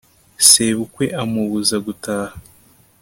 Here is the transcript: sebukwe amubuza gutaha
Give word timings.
sebukwe 0.47 1.05
amubuza 1.21 1.75
gutaha 1.85 2.33